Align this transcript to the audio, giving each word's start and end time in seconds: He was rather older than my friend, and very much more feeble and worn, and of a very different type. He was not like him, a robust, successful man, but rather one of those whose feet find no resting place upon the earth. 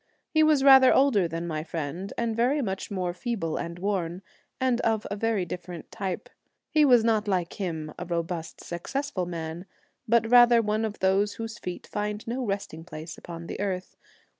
He 0.31 0.41
was 0.41 0.63
rather 0.63 0.91
older 0.91 1.27
than 1.27 1.45
my 1.45 1.63
friend, 1.63 2.11
and 2.17 2.35
very 2.35 2.59
much 2.59 2.89
more 2.89 3.13
feeble 3.13 3.57
and 3.57 3.77
worn, 3.77 4.23
and 4.59 4.81
of 4.81 5.05
a 5.11 5.15
very 5.15 5.45
different 5.45 5.91
type. 5.91 6.27
He 6.71 6.83
was 6.83 7.03
not 7.03 7.27
like 7.27 7.53
him, 7.61 7.93
a 7.99 8.05
robust, 8.07 8.63
successful 8.63 9.27
man, 9.27 9.67
but 10.07 10.31
rather 10.31 10.59
one 10.59 10.85
of 10.85 10.97
those 11.01 11.33
whose 11.35 11.59
feet 11.59 11.85
find 11.85 12.25
no 12.27 12.43
resting 12.43 12.83
place 12.83 13.15
upon 13.15 13.45
the 13.45 13.59
earth. 13.59 13.95